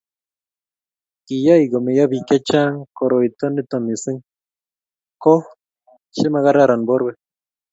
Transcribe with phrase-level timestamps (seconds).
[1.25, 4.25] Kiyai komeyo biik che chang' koroito nito mising'
[5.23, 5.33] ko
[6.15, 7.17] che makararan borwek